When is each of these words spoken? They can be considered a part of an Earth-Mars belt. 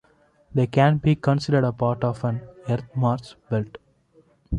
They 0.51 0.65
can 0.65 0.97
be 0.97 1.15
considered 1.15 1.63
a 1.63 1.71
part 1.71 2.03
of 2.03 2.23
an 2.23 2.41
Earth-Mars 2.67 3.35
belt. 3.51 3.77